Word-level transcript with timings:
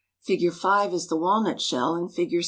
Fig. 0.19 0.51
5 0.51 0.95
is 0.95 1.09
the 1.09 1.15
walnut 1.15 1.61
shell, 1.61 1.93
and 1.93 2.11
Fig. 2.11 2.33